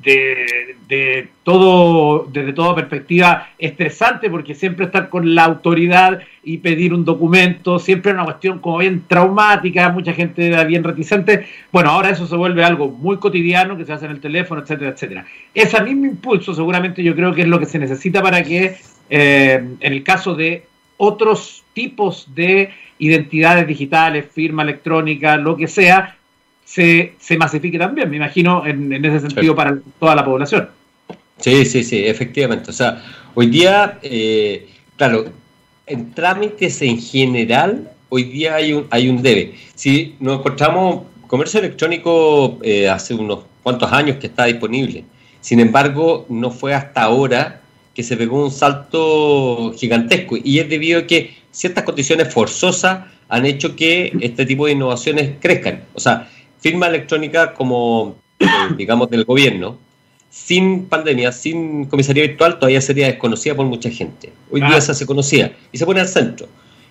[0.05, 7.03] de, todo, desde toda perspectiva estresante, porque siempre estar con la autoridad y pedir un
[7.03, 11.47] documento, siempre es una cuestión como bien traumática, mucha gente era bien reticente.
[11.71, 14.91] Bueno, ahora eso se vuelve algo muy cotidiano que se hace en el teléfono, etcétera,
[14.91, 15.25] etcétera.
[15.53, 18.77] Ese mismo impulso seguramente yo creo que es lo que se necesita para que,
[19.09, 20.65] eh, en el caso de
[20.97, 26.15] otros tipos de identidades digitales, firma electrónica, lo que sea,
[26.65, 30.69] se, se masifique también, me imagino, en, ese sentido para toda la población.
[31.39, 32.71] Sí, sí, sí, efectivamente.
[32.71, 33.03] O sea,
[33.35, 35.25] hoy día, eh, claro,
[35.85, 39.53] en trámites en general, hoy día hay un, hay un debe.
[39.75, 45.05] Si nos encontramos comercio electrónico eh, hace unos cuantos años que está disponible,
[45.41, 47.61] sin embargo, no fue hasta ahora
[47.93, 53.45] que se pegó un salto gigantesco y es debido a que ciertas condiciones forzosas han
[53.45, 55.83] hecho que este tipo de innovaciones crezcan.
[55.93, 56.29] O sea,
[56.65, 58.45] firma electrónica como, eh,
[58.77, 59.77] digamos, del gobierno,
[60.31, 64.33] sin pandemia, sin comisaría virtual, todavía sería desconocida por mucha gente.
[64.49, 66.47] Hoy día esa se conocía y se pone al centro.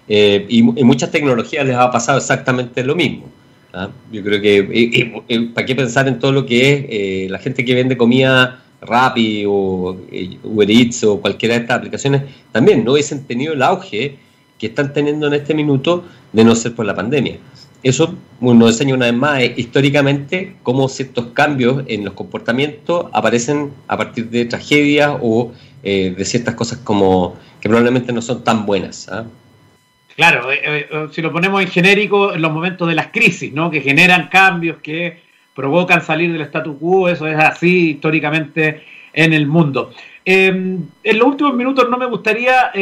[0.07, 3.25] Eh, y, muchas tecnologías les ha pasado exactamente lo mismo.
[3.73, 3.89] ¿ah?
[4.13, 7.75] Yo creo que, ¿para qué pensar en todo lo que es eh, la gente que
[7.75, 9.97] vende comida Rappi o
[10.45, 12.23] Uber Eats o cualquiera de estas aplicaciones?
[12.53, 14.19] También no hubiesen tenido el auge
[14.57, 17.39] que están teniendo en este minuto de no ser por la pandemia.
[17.85, 23.73] Eso nos enseña una vez más eh, históricamente cómo ciertos cambios en los comportamientos aparecen
[23.89, 28.65] a partir de tragedias o eh, de ciertas cosas como que probablemente no son tan
[28.65, 29.07] buenas.
[29.11, 29.27] ¿ah?
[30.17, 33.71] Claro, eh, si lo ponemos en genérico, en los momentos de las crisis, ¿no?
[33.71, 35.19] que generan cambios, que
[35.55, 39.91] provocan salir del statu quo, eso es así históricamente en el mundo.
[40.25, 42.73] Em, en los últimos minutos no me gustaría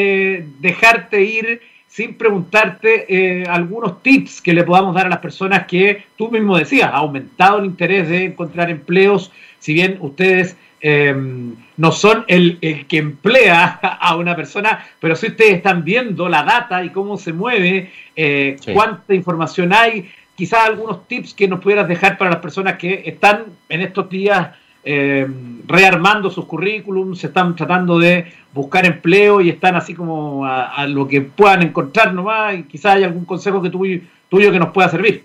[0.61, 1.61] dejarte ir
[1.93, 6.57] sin preguntarte eh, algunos tips que le podamos dar a las personas que tú mismo
[6.57, 12.59] decías, ha aumentado el interés de encontrar empleos, si bien ustedes em, no son el,
[12.89, 17.35] que emplea a una persona, pero si ustedes están viendo la data y cómo se
[17.35, 22.79] mueve, eh, cuánta información hay, quizás algunos tips que nos pudieras dejar para las personas
[22.79, 24.49] que están en estos días
[24.85, 30.87] em, rearmando sus currículums, se están tratando de buscar empleo y están así como a,
[30.87, 34.73] lo que puedan encontrar nomás y quizás hay algún consejo que tuyo, tuyo que nos
[34.73, 35.25] pueda servir.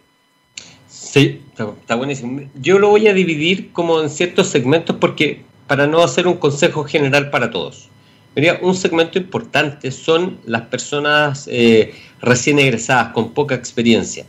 [0.88, 2.42] Sí, está, buenísimo.
[2.56, 6.84] Yo lo voy a dividir como en ciertos segmentos porque para no hacer un consejo
[6.84, 7.90] general para todos.
[8.62, 14.28] Un segmento importante son las personas eh, recién egresadas con poca experiencia.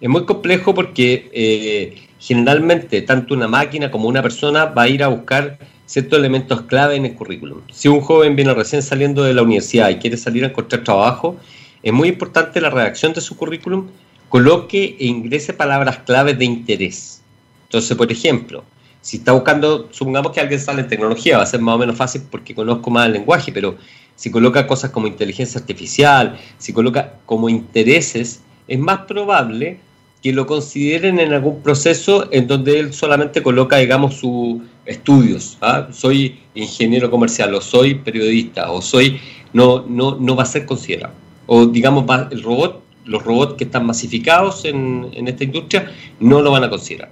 [0.00, 5.02] Es muy complejo porque eh, generalmente tanto una máquina como una persona va a ir
[5.02, 7.60] a buscar ciertos elementos clave en el currículum.
[7.70, 11.36] Si un joven viene recién saliendo de la universidad y quiere salir a encontrar trabajo,
[11.82, 13.88] es muy importante la redacción de su currículum,
[14.30, 17.20] coloque e ingrese palabras claves de interés.
[17.64, 18.64] Entonces, por ejemplo,
[19.02, 21.94] si está buscando, supongamos que alguien sale en tecnología, va a ser más o menos
[21.94, 23.76] fácil porque conozco más el lenguaje, pero
[24.16, 29.78] si coloca cosas como inteligencia artificial, si coloca como intereses, es más probable
[30.24, 35.58] que lo consideren en algún proceso en donde él solamente coloca, digamos, sus estudios.
[35.60, 35.88] ¿ah?
[35.92, 39.20] Soy ingeniero comercial, o soy periodista, o soy.
[39.52, 41.12] No, no, no va a ser considerado.
[41.44, 46.52] O, digamos, el robot, los robots que están masificados en, en esta industria no lo
[46.52, 47.10] van a considerar.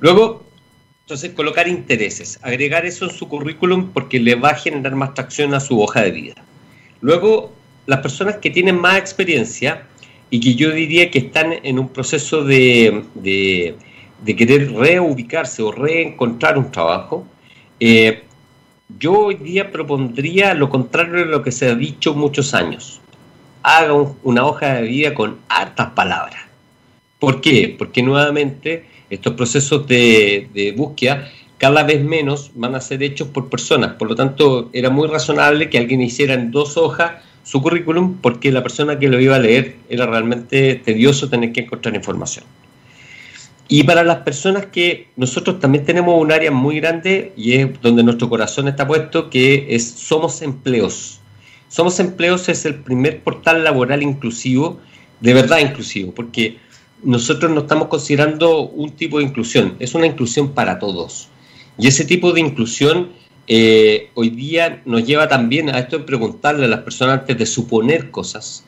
[0.00, 0.42] Luego,
[1.02, 5.54] entonces, colocar intereses, agregar eso en su currículum porque le va a generar más tracción
[5.54, 6.34] a su hoja de vida.
[7.00, 7.52] Luego,
[7.86, 9.86] las personas que tienen más experiencia
[10.34, 13.04] y que yo diría que están en un proceso de,
[14.26, 17.24] querer reubicarse o reencontrar un trabajo,
[17.78, 18.24] eh,
[18.98, 23.00] yo hoy día propondría lo contrario de lo que se ha dicho muchos años.
[23.62, 23.94] Haga
[24.24, 26.42] una hoja de vida con hartas palabras.
[27.20, 27.72] ¿Por qué?
[27.78, 33.48] Porque nuevamente estos procesos de, de búsqueda cada vez menos van a ser hechos por
[33.48, 33.92] personas.
[33.92, 38.50] Por lo tanto, era muy razonable que alguien hiciera en dos hojas su currículum porque
[38.50, 42.44] la persona que lo iba a leer era realmente tedioso tener que encontrar información.
[43.68, 48.02] Y para las personas que nosotros también tenemos un área muy grande y es donde
[48.02, 51.20] nuestro corazón está puesto, que es Somos Empleos.
[51.68, 54.80] Somos Empleos es el primer portal laboral inclusivo,
[55.20, 56.58] de verdad inclusivo, porque
[57.02, 61.28] nosotros no estamos considerando un tipo de inclusión, es una inclusión para todos.
[61.78, 63.10] Y ese tipo de inclusión
[63.46, 67.46] eh, hoy día nos lleva también a esto de preguntarle a las personas antes de
[67.46, 68.64] suponer cosas,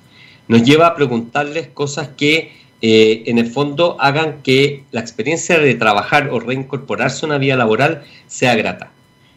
[0.48, 5.74] nos lleva a preguntarles cosas que eh, en el fondo hagan que la experiencia de
[5.74, 8.90] trabajar o reincorporarse a una vida laboral sea grata.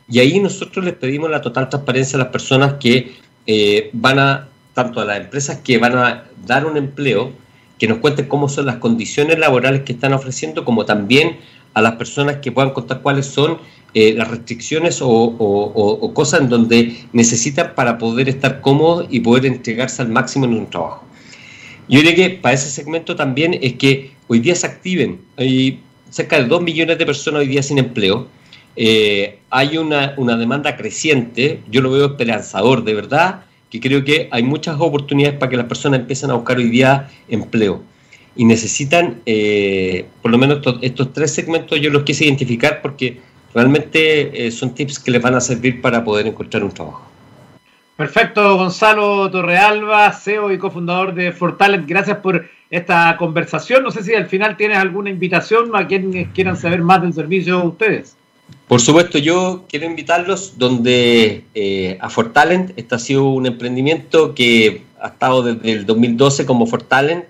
[0.09, 3.15] Y ahí nosotros les pedimos la total transparencia a las personas que
[3.47, 7.31] eh, van a, tanto a las empresas que van a dar un empleo,
[7.77, 11.37] que nos cuenten cómo son las condiciones laborales que están ofreciendo, como también
[11.73, 13.59] a las personas que puedan contar cuáles son
[13.93, 20.01] eh, las restricciones o, cosas en donde necesitan para poder estar cómodos y poder entregarse
[20.01, 21.03] al máximo en un trabajo.
[21.87, 25.21] Yo diría que para ese segmento también es que hoy día se activen.
[25.37, 28.27] Hay cerca de 2 millones de personas hoy día sin empleo.
[28.75, 31.61] Eh, hay una, una demanda creciente.
[31.69, 35.65] Yo lo veo esperanzador, de verdad, que creo que hay muchas oportunidades para que las
[35.65, 37.81] personas empiecen a buscar hoy día empleo.
[38.35, 43.19] Y necesitan, eh, por lo menos estos, tres segmentos, yo los quise identificar porque
[43.53, 47.09] realmente eh, son tips que les van a servir para poder encontrar un trabajo.
[47.95, 51.85] Perfecto, Gonzalo Torrealba, CEO y cofundador de Fortalent.
[51.85, 53.83] Gracias por esta conversación.
[53.83, 57.59] No sé si al final tienes alguna invitación a quienes quieran saber más del servicio
[57.59, 58.15] de ustedes.
[58.67, 64.83] Por supuesto, yo quiero invitarlos donde eh, a Fortalent, este ha sido un emprendimiento que
[65.01, 67.25] ha estado desde el 2012 como Fortalent.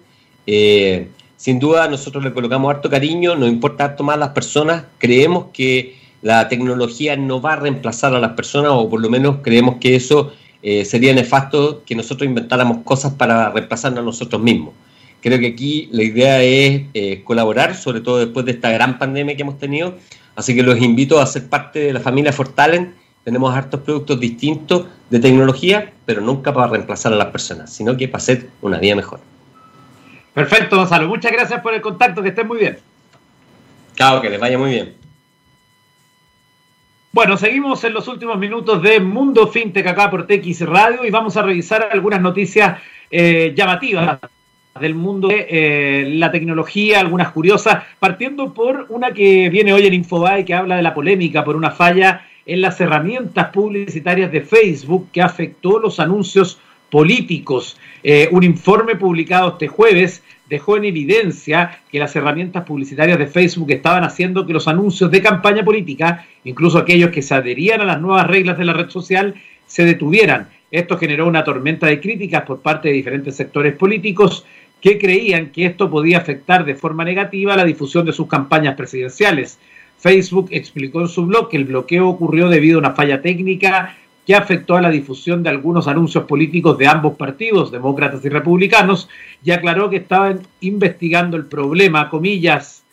[0.46, 5.46] Eh, sin duda, nosotros le colocamos harto cariño, nos importa harto más las personas, creemos
[5.54, 9.76] que la tecnología no va a reemplazar a las personas, o por lo menos creemos
[9.80, 14.74] que eso eh, sería nefasto que nosotros inventáramos cosas para reemplazarnos a nosotros mismos.
[15.22, 19.36] Creo que aquí la idea es eh, colaborar, sobre todo después de esta gran pandemia
[19.36, 19.96] que hemos tenido.
[20.36, 22.94] Así que los invito a ser parte de la familia Fortalen.
[23.26, 28.08] Tenemos hartos productos distintos de tecnología, pero nunca para reemplazar a las personas, sino que
[28.08, 29.20] para hacer una vida mejor.
[30.34, 31.08] Perfecto, Gonzalo.
[31.10, 32.22] Muchas gracias por el contacto.
[32.22, 32.78] Que estén muy bien.
[33.96, 34.99] Chao, que les vaya muy bien.
[37.12, 41.36] Bueno, seguimos en los últimos minutos de Mundo FinTech acá por TX Radio y vamos
[41.38, 44.20] a revisar algunas noticias eh, llamativas
[44.80, 49.96] del mundo de eh, la tecnología, algunas curiosas, partiendo por una que viene hoy en
[49.96, 55.10] Infobae que habla de la polémica por una falla en las herramientas publicitarias de Facebook
[55.12, 56.60] que afectó los anuncios
[56.92, 57.80] políticos.
[58.04, 63.70] Eh, un informe publicado este jueves dejó en evidencia que las herramientas publicitarias de Facebook
[63.72, 68.02] estaban haciendo que los anuncios de campaña política, incluso aquellos que se adherían a las
[68.02, 69.36] nuevas reglas de la red social,
[69.68, 70.50] se detuvieran.
[70.72, 74.46] Esto generó una tormenta de críticas por parte de diferentes sectores políticos
[74.82, 79.60] que creían que esto podía afectar de forma negativa la difusión de sus campañas presidenciales.
[79.98, 83.98] Facebook explicó en su blog que el bloqueo ocurrió debido a una falla técnica
[84.30, 89.10] que afectó a la difusión de algunos anuncios políticos de ambos partidos, demócratas y republicanos,
[89.44, 92.84] y aclaró que estaban investigando el problema, comillas,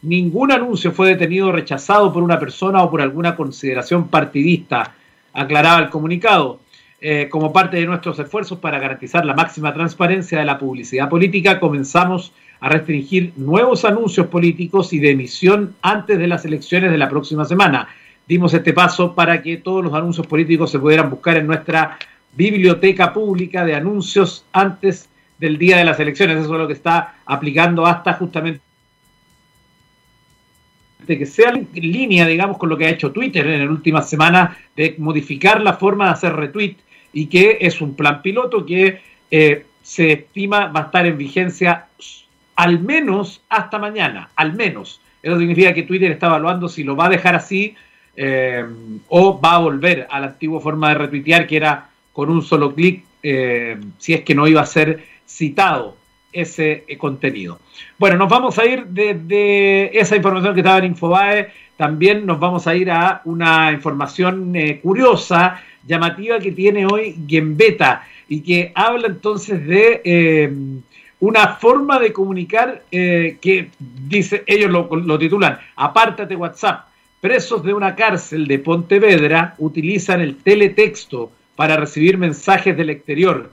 [0.00, 4.94] ningún anuncio fue detenido o rechazado por una persona o por alguna consideración partidista,
[5.34, 6.60] aclaraba el comunicado.
[6.98, 11.60] Eh, como parte de nuestros esfuerzos para garantizar la máxima transparencia de la publicidad política,
[11.60, 17.10] comenzamos a restringir nuevos anuncios políticos y de emisión antes de las elecciones de la
[17.10, 17.86] próxima semana
[18.26, 21.98] dimos este paso para que todos los anuncios políticos se pudieran buscar en nuestra
[22.32, 25.08] biblioteca pública de anuncios antes
[25.38, 26.38] del día de las elecciones.
[26.38, 28.60] Eso es lo que está aplicando hasta justamente
[31.06, 34.58] que sea en línea, digamos, con lo que ha hecho Twitter en la última semana
[34.74, 36.76] de modificar la forma de hacer retweet
[37.12, 39.00] y que es un plan piloto que
[39.30, 41.86] eh, se estima va a estar en vigencia
[42.56, 45.00] al menos hasta mañana, al menos.
[45.22, 47.76] Eso significa que Twitter está evaluando si lo va a dejar así
[48.16, 48.64] eh,
[49.08, 52.74] o va a volver a la antigua forma de retuitear que era con un solo
[52.74, 55.96] clic eh, si es que no iba a ser citado
[56.32, 57.58] ese eh, contenido.
[57.98, 62.66] Bueno, nos vamos a ir de, esa información que estaba en Infobae, también nos vamos
[62.66, 69.66] a ir a una información curiosa, llamativa que tiene hoy Gembeta y que habla entonces
[69.66, 70.80] de
[71.20, 76.86] una forma de comunicar que dice, ellos lo, lo titulan, apártate WhatsApp
[77.20, 83.50] presos de una cárcel de Pontevedra utilizan el teletexto para recibir mensajes del exterior.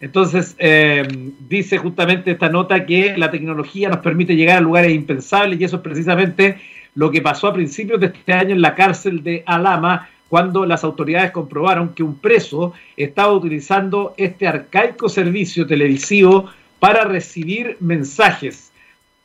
[0.00, 1.06] Entonces, eh,
[1.48, 5.76] dice justamente esta nota que la tecnología nos permite llegar a lugares impensables y eso
[5.76, 6.60] es precisamente
[6.94, 10.82] lo que pasó a principios de este año en la cárcel de Alama, cuando las
[10.82, 16.50] autoridades comprobaron que un preso estaba utilizando este arcaico servicio televisivo
[16.80, 18.71] para recibir mensajes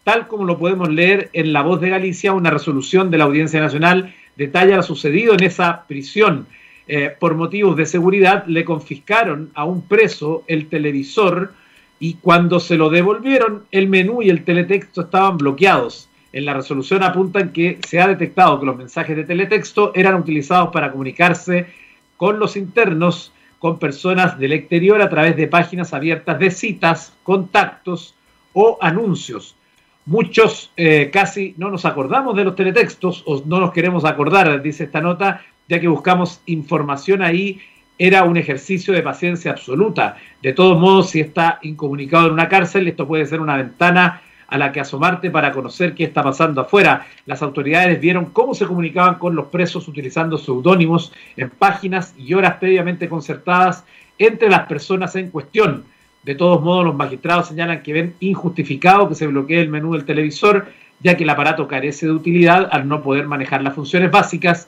[0.07, 3.59] tal como lo podemos leer en La Voz de Galicia, una resolución de la Audiencia
[3.59, 6.47] Nacional detalla lo sucedido en esa prisión.
[6.87, 11.51] Eh, por motivos de seguridad le confiscaron a un preso el televisor
[11.99, 16.07] y cuando se lo devolvieron el menú y el teletexto estaban bloqueados.
[16.31, 20.69] En la resolución apuntan que se ha detectado que los mensajes de teletexto eran utilizados
[20.71, 21.65] para comunicarse
[22.15, 28.15] con los internos, con personas del exterior a través de páginas abiertas de citas, contactos
[28.53, 29.56] o anuncios.
[30.07, 34.85] Muchos eh, casi no nos acordamos de los teletextos o no nos queremos acordar, dice
[34.85, 37.59] esta nota, ya que buscamos información ahí.
[37.99, 40.15] Era un ejercicio de paciencia absoluta.
[40.41, 44.57] De todos modos, si está incomunicado en una cárcel, esto puede ser una ventana a
[44.57, 47.05] la que asomarte para conocer qué está pasando afuera.
[47.25, 52.55] Las autoridades vieron cómo se comunicaban con los presos utilizando seudónimos en páginas y horas
[52.61, 53.83] previamente concertadas
[54.17, 55.83] entre las personas en cuestión.
[56.27, 60.03] De todos modos, los magistrados señalan que ven injustificado que se bloquee el menú del
[60.03, 60.67] televisor,
[60.99, 64.67] ya que el aparato carece de utilidad al no poder manejar las funciones básicas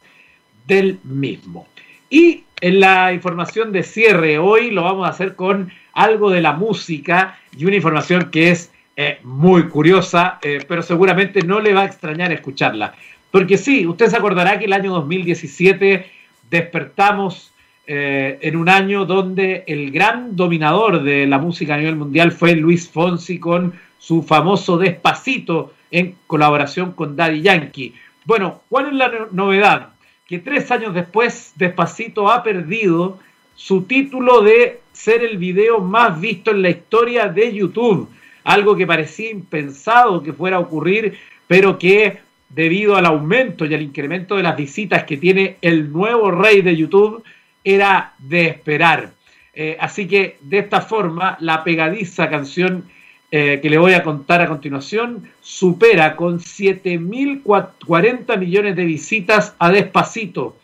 [0.66, 1.68] del mismo.
[2.10, 6.54] Y en la información de cierre hoy lo vamos a hacer con algo de la
[6.54, 11.82] música y una información que es eh, muy curiosa, eh, pero seguramente no le va
[11.82, 12.96] a extrañar escucharla.
[13.32, 16.10] Porque sí, usted se acordará que el año 2017
[16.50, 17.52] despertamos
[17.92, 22.56] eh, en un año donde el gran dominador de la música a nivel mundial fue
[22.56, 27.96] Luis Fonsi con su famoso Despacito en colaboración con Daddy Yankee.
[28.26, 29.90] Bueno, ¿cuál es la novedad?
[30.28, 33.18] Que tres años después Despacito ha perdido
[33.56, 38.08] su título de ser el video más visto en la historia de YouTube.
[38.44, 41.18] Algo que parecía impensado que fuera a ocurrir,
[41.48, 42.20] pero que
[42.50, 46.78] debido al aumento y al incremento de las visitas que tiene el nuevo rey de
[46.78, 47.24] YouTube,
[47.64, 49.12] era de esperar.
[49.54, 52.86] Eh, así que de esta forma, la pegadiza canción
[53.32, 59.70] eh, que le voy a contar a continuación supera con 7.040 millones de visitas a
[59.70, 60.58] despacito.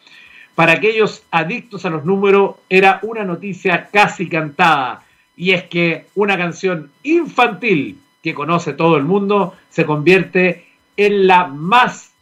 [0.56, 5.04] Para aquellos adictos a los números era una noticia casi cantada.
[5.38, 10.66] Y es que una canción infantil que conoce todo el mundo se convierte
[10.98, 12.14] en la más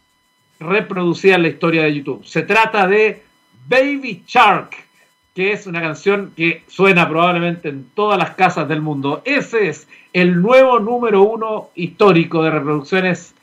[0.59, 2.25] reproducida en la historia de YouTube.
[2.25, 3.23] Se trata de
[3.67, 4.75] Baby Shark,
[5.33, 9.21] que es una canción que suena probablemente en todas las casas del mundo.
[9.25, 13.33] Ese es el nuevo número uno histórico de reproducciones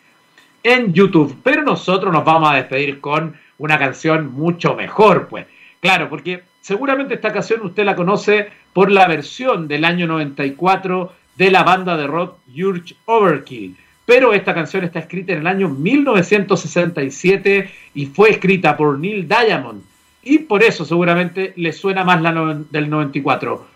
[0.63, 1.37] en YouTube.
[1.43, 5.47] Pero nosotros nos vamos a despedir con una canción mucho mejor, pues.
[5.81, 11.51] Claro, porque seguramente esta canción usted la conoce por la versión del año 94 de
[11.51, 13.77] la banda de rock Urge Overkill.
[14.05, 19.90] Pero esta canción está escrita en el año 1967 y fue escrita por Neil Diamond
[20.23, 22.33] y por eso seguramente le suena más la
[22.71, 23.67] del 94.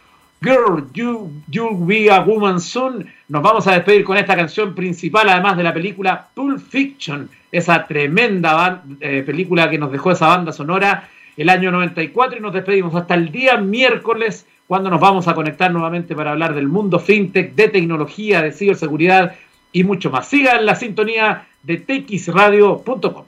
[0.42, 3.06] Girl, you, You'll Be a Woman Soon.
[3.28, 7.86] Nos vamos a despedir con esta canción principal, además de la película Pulp Fiction, esa
[7.86, 12.94] tremenda eh, película que nos dejó esa banda sonora el año 94 y nos despedimos
[12.94, 17.54] hasta el día miércoles cuando nos vamos a conectar nuevamente para hablar del mundo fintech,
[17.54, 19.34] de tecnología, de ciberseguridad
[19.72, 20.28] y mucho más.
[20.28, 23.24] Sigan la sintonía de txradio.com.